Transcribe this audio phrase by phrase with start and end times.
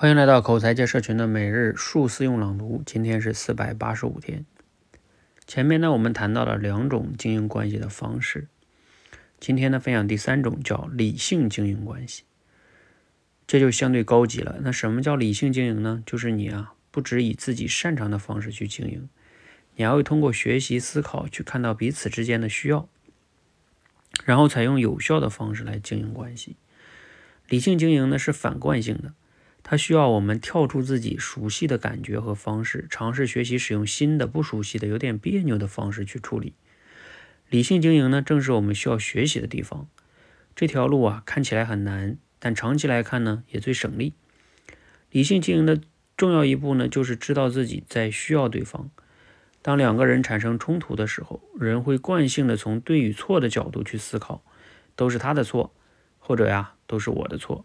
[0.00, 4.46] 欢迎来到口才界社群的每日数字用朗读，今天是四百八十五天。
[5.46, 8.48] 前面呢，我们谈到了两种经营关系的方式，
[9.38, 12.22] 今天呢，分享第三种叫理性经营关系，
[13.46, 14.56] 这就相对高级了。
[14.62, 16.02] 那什么叫理性经营呢？
[16.06, 19.06] 就是你啊，不只以自己擅长的方式去经营，
[19.76, 22.88] 你还会通过学习思考去看到彼此之间的需要，
[24.24, 26.56] 然后采用有效的方式来经营关系。
[27.50, 29.12] 理性经营呢是反惯性的。
[29.70, 36.54] 它需要我们跳出自己熟悉的感觉和方式，尝试学习使用新的、不熟悉的、有点别扭的方式去处理。
[37.48, 39.86] 理性经营呢，正是我们需要学习的地方。
[40.56, 44.14] 这条路啊，看起来很难，但长期来看呢，也最省力。
[45.12, 45.80] 理性经营的
[46.16, 48.90] 重要一步呢，就是知道自己在需要对方。
[49.62, 54.42] 当两个人产生冲突的时候，人会惯性的从对与错的角度去思考，
[54.96, 55.72] 都是他的错，
[56.18, 57.64] 或者呀，都是我的错。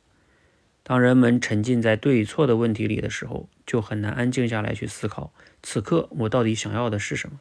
[0.88, 7.40] 当人们沉浸在对与错的问题里的时候，就很难安静下来去思考，此刻我到底想要的是什么。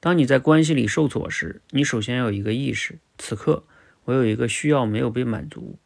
[0.00, 3.64] 当你在关系里受挫时，你首先要有一个意识：此刻
[4.06, 5.78] 我有一个需要没有被满足。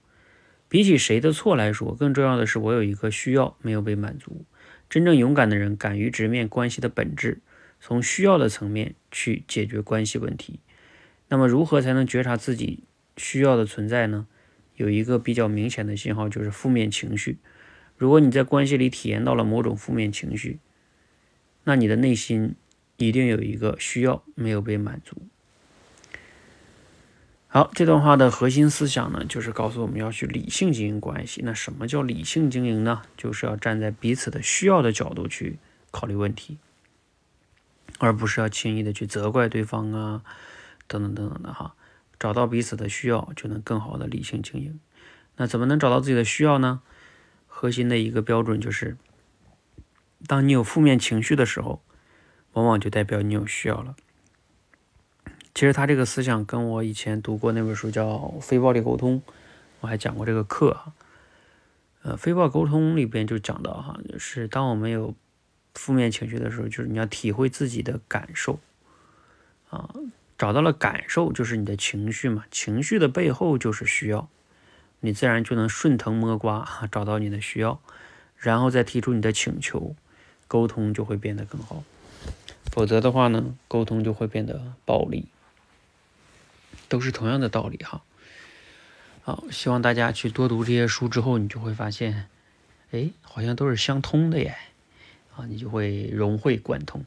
[0.68, 4.44] 比起谁的错来说，更重要的是我有一个需要没有被满足。
[4.88, 7.40] 真正勇敢的人敢于直面关系的本质，
[7.80, 10.60] 从需要的层面去解决关系问题。
[11.26, 12.84] 那么，如何才能觉察自己
[13.16, 14.28] 需要的存在呢？
[14.78, 17.38] 有一个比较明显的信号，就是负面情绪。
[17.96, 20.60] 如果你在关系里体验到了某种负面情绪，
[21.64, 22.54] 那你的内心
[22.96, 25.16] 一定有一个需要没有被满足。
[27.48, 31.40] 好，这段话的核心思想呢，就是告诉我们要去理性经营关系。
[31.44, 33.02] 那什么叫理性经营呢？
[33.16, 35.58] 就是要站在彼此的需要的角度去
[35.90, 36.58] 考虑问题，
[37.98, 40.22] 而不是要轻易的去责怪对方啊，
[40.86, 41.74] 等等等等的哈。
[42.18, 44.80] 找到彼此的需要，就能更好的理性经营。
[45.36, 46.82] 那怎么能找到自己的需要呢？
[47.46, 48.96] 核心的一个标准就是，
[50.26, 51.82] 当你有负面情绪的时候，
[52.52, 53.96] 往往就代表你有需要了。
[55.54, 58.06] 其实他这个思想跟我以前读过那本书叫
[58.40, 59.20] 《非暴力沟通》，
[59.80, 60.92] 我还讲过这个课哈。
[62.02, 65.14] 呃，《非暴沟通》里边就讲到哈，就是当我们有
[65.74, 68.60] 负面情绪的时候，就是你要体会自己的感受
[69.70, 69.92] 啊。
[70.38, 72.44] 找到了感受，就是你的情绪嘛。
[72.50, 74.30] 情绪的背后就是需要，
[75.00, 77.80] 你自然就能顺藤摸瓜找到你的需要，
[78.36, 79.96] 然后再提出你的请求，
[80.46, 81.82] 沟通就会变得更好。
[82.70, 85.26] 否则的话呢，沟通就会变得暴力。
[86.88, 88.02] 都是同样的道理哈。
[89.22, 92.28] 好，希望大家去多读这些书之后，你就会发现，
[92.92, 94.56] 哎，好像都是相通的耶。
[95.36, 97.04] 啊，你就会融会贯通。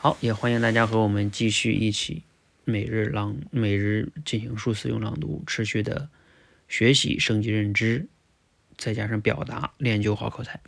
[0.00, 2.22] 好，也欢迎大家和我们继续一起
[2.64, 6.08] 每日朗每日进行数词用朗读，持续的
[6.68, 8.06] 学习升级认知，
[8.76, 10.60] 再加上表达，练就好口才。